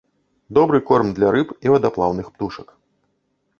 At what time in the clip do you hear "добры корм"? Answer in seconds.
0.57-1.11